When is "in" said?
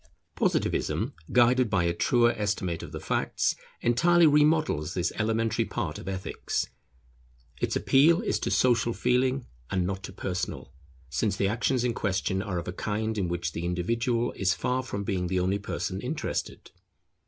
11.83-11.93, 13.15-13.27